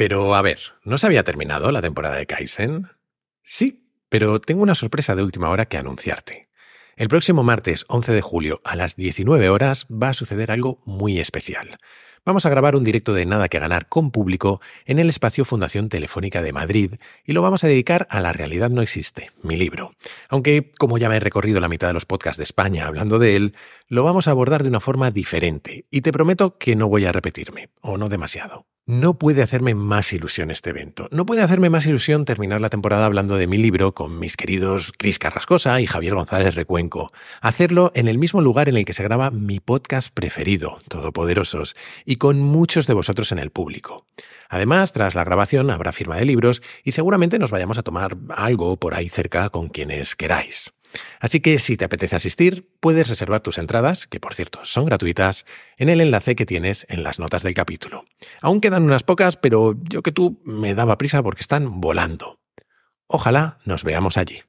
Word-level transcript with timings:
Pero 0.00 0.34
a 0.34 0.40
ver, 0.40 0.58
¿no 0.82 0.96
se 0.96 1.06
había 1.06 1.24
terminado 1.24 1.70
la 1.72 1.82
temporada 1.82 2.16
de 2.16 2.24
Kaizen? 2.24 2.88
Sí, 3.42 3.84
pero 4.08 4.40
tengo 4.40 4.62
una 4.62 4.74
sorpresa 4.74 5.14
de 5.14 5.22
última 5.22 5.50
hora 5.50 5.66
que 5.66 5.76
anunciarte. 5.76 6.48
El 6.96 7.08
próximo 7.08 7.42
martes 7.42 7.84
11 7.86 8.12
de 8.14 8.22
julio 8.22 8.62
a 8.64 8.76
las 8.76 8.96
19 8.96 9.50
horas 9.50 9.86
va 9.90 10.08
a 10.08 10.14
suceder 10.14 10.52
algo 10.52 10.80
muy 10.86 11.20
especial. 11.20 11.76
Vamos 12.24 12.46
a 12.46 12.48
grabar 12.48 12.76
un 12.76 12.82
directo 12.82 13.12
de 13.12 13.26
Nada 13.26 13.50
que 13.50 13.58
Ganar 13.58 13.90
con 13.90 14.10
público 14.10 14.62
en 14.86 15.00
el 15.00 15.10
espacio 15.10 15.44
Fundación 15.44 15.90
Telefónica 15.90 16.40
de 16.40 16.54
Madrid 16.54 16.94
y 17.26 17.34
lo 17.34 17.42
vamos 17.42 17.62
a 17.64 17.68
dedicar 17.68 18.06
a 18.08 18.20
La 18.20 18.32
realidad 18.32 18.70
no 18.70 18.80
existe, 18.80 19.30
mi 19.42 19.58
libro. 19.58 19.92
Aunque, 20.30 20.72
como 20.78 20.96
ya 20.96 21.10
me 21.10 21.16
he 21.16 21.20
recorrido 21.20 21.60
la 21.60 21.68
mitad 21.68 21.88
de 21.88 21.92
los 21.92 22.06
podcasts 22.06 22.38
de 22.38 22.44
España 22.44 22.86
hablando 22.86 23.18
de 23.18 23.36
él, 23.36 23.54
lo 23.86 24.02
vamos 24.02 24.28
a 24.28 24.30
abordar 24.30 24.62
de 24.62 24.70
una 24.70 24.80
forma 24.80 25.10
diferente 25.10 25.84
y 25.90 26.00
te 26.00 26.10
prometo 26.10 26.56
que 26.56 26.74
no 26.74 26.88
voy 26.88 27.04
a 27.04 27.12
repetirme, 27.12 27.68
o 27.82 27.98
no 27.98 28.08
demasiado. 28.08 28.69
No 28.90 29.14
puede 29.14 29.44
hacerme 29.44 29.76
más 29.76 30.12
ilusión 30.12 30.50
este 30.50 30.70
evento. 30.70 31.06
No 31.12 31.24
puede 31.24 31.42
hacerme 31.42 31.70
más 31.70 31.86
ilusión 31.86 32.24
terminar 32.24 32.60
la 32.60 32.70
temporada 32.70 33.06
hablando 33.06 33.36
de 33.36 33.46
mi 33.46 33.56
libro 33.56 33.94
con 33.94 34.18
mis 34.18 34.36
queridos 34.36 34.90
Cris 34.98 35.20
Carrascosa 35.20 35.80
y 35.80 35.86
Javier 35.86 36.16
González 36.16 36.56
Recuenco. 36.56 37.12
Hacerlo 37.40 37.92
en 37.94 38.08
el 38.08 38.18
mismo 38.18 38.40
lugar 38.40 38.68
en 38.68 38.76
el 38.76 38.84
que 38.84 38.92
se 38.92 39.04
graba 39.04 39.30
mi 39.30 39.60
podcast 39.60 40.12
preferido, 40.12 40.80
Todopoderosos, 40.88 41.76
y 42.04 42.16
con 42.16 42.40
muchos 42.40 42.88
de 42.88 42.94
vosotros 42.94 43.30
en 43.30 43.38
el 43.38 43.50
público. 43.50 44.06
Además, 44.48 44.92
tras 44.92 45.14
la 45.14 45.22
grabación 45.22 45.70
habrá 45.70 45.92
firma 45.92 46.16
de 46.16 46.24
libros 46.24 46.60
y 46.82 46.90
seguramente 46.90 47.38
nos 47.38 47.52
vayamos 47.52 47.78
a 47.78 47.84
tomar 47.84 48.16
algo 48.30 48.76
por 48.76 48.94
ahí 48.94 49.08
cerca 49.08 49.50
con 49.50 49.68
quienes 49.68 50.16
queráis. 50.16 50.72
Así 51.20 51.40
que 51.40 51.58
si 51.58 51.76
te 51.76 51.84
apetece 51.84 52.16
asistir, 52.16 52.68
puedes 52.80 53.08
reservar 53.08 53.40
tus 53.40 53.58
entradas, 53.58 54.06
que 54.06 54.20
por 54.20 54.34
cierto 54.34 54.60
son 54.64 54.86
gratuitas, 54.86 55.46
en 55.76 55.88
el 55.88 56.00
enlace 56.00 56.36
que 56.36 56.46
tienes 56.46 56.86
en 56.88 57.02
las 57.02 57.18
notas 57.18 57.42
del 57.42 57.54
capítulo. 57.54 58.04
Aún 58.40 58.60
quedan 58.60 58.84
unas 58.84 59.02
pocas, 59.02 59.36
pero 59.36 59.74
yo 59.82 60.02
que 60.02 60.12
tú 60.12 60.40
me 60.44 60.74
daba 60.74 60.98
prisa 60.98 61.22
porque 61.22 61.42
están 61.42 61.80
volando. 61.80 62.40
Ojalá 63.06 63.58
nos 63.64 63.84
veamos 63.84 64.16
allí. 64.16 64.42